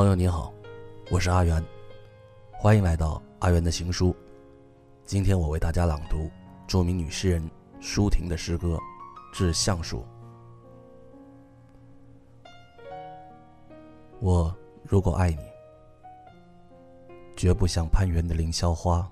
[0.00, 0.50] 朋友你好，
[1.10, 1.62] 我是阿元，
[2.52, 4.16] 欢迎来到阿元的行书。
[5.04, 6.30] 今天我为大家朗读
[6.66, 7.46] 著名女诗人
[7.80, 8.78] 舒婷的诗歌
[9.30, 10.02] 《致橡树》。
[14.20, 15.42] 我如果爱你，
[17.36, 19.06] 绝不像攀援的凌霄花，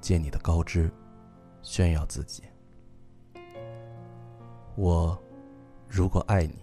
[0.00, 0.88] 借你的高枝
[1.60, 2.44] 炫耀自己。
[4.76, 5.20] 我
[5.88, 6.54] 如果爱你，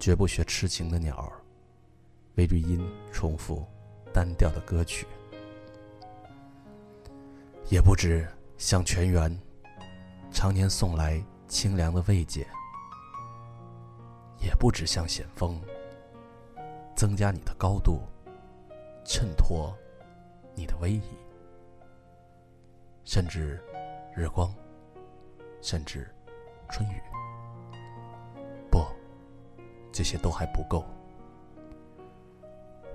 [0.00, 1.30] 绝不学痴情的鸟儿，
[2.36, 3.64] 为绿荫重复
[4.12, 5.06] 单调的歌曲；
[7.70, 9.36] 也不止像泉源，
[10.30, 12.44] 常年送来清凉的慰藉；
[14.40, 15.60] 也不止像险峰，
[16.96, 18.00] 增加你的高度，
[19.04, 19.72] 衬托
[20.54, 21.02] 你的威仪；
[23.04, 23.62] 甚至
[24.16, 24.52] 日光，
[25.60, 26.12] 甚至
[26.68, 27.00] 春雨。
[28.70, 28.84] 不
[29.92, 30.84] 这些都还不够，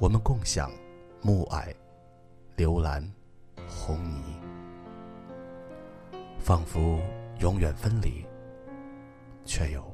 [0.00, 0.70] 我们共享
[1.20, 1.74] 暮霭、
[2.54, 3.02] 流岚、
[3.68, 4.22] 红霓，
[6.38, 7.00] 仿佛
[7.40, 8.24] 永远分离，
[9.44, 9.84] 却又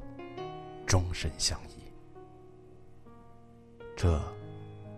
[0.85, 1.91] 终身相依。
[3.95, 4.21] 这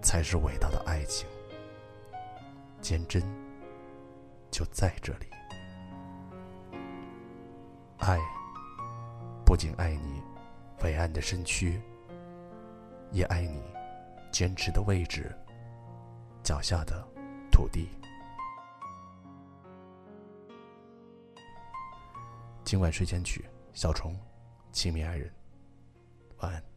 [0.01, 1.25] 才是伟大的爱情，
[2.81, 3.23] 坚贞
[4.51, 5.27] 就在这里。
[7.99, 8.19] 爱
[9.45, 10.21] 不仅爱你
[10.83, 11.81] 伟岸的身躯，
[13.13, 13.76] 也爱你。
[14.31, 15.35] 坚持的位置，
[16.43, 17.05] 脚下的
[17.51, 17.89] 土地。
[22.63, 24.17] 今晚睡前曲，小虫，
[24.71, 25.31] 亲密爱人，
[26.39, 26.76] 晚安。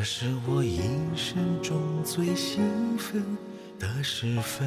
[0.00, 0.80] 这是我一
[1.14, 3.22] 生中最兴奋
[3.78, 4.66] 的时分。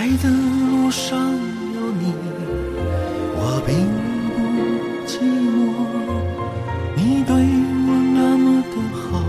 [0.00, 1.18] 爱的路上
[1.74, 2.14] 有你，
[3.36, 3.76] 我并
[4.32, 4.40] 不
[5.06, 5.52] 寂寞。
[6.96, 9.20] 你对我那么的好，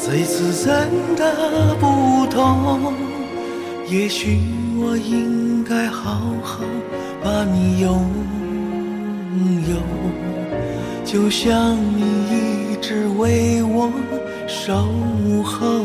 [0.00, 1.84] 最自然的不
[2.30, 2.94] 同。
[3.88, 4.38] 也许
[4.76, 6.62] 我应该好好
[7.20, 8.08] 把你拥
[9.68, 9.74] 有，
[11.04, 13.90] 就像你一直为我
[14.46, 14.72] 守
[15.42, 15.84] 候，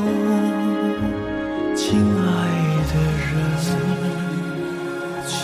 [1.76, 2.19] 亲爱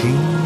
[0.00, 0.37] 听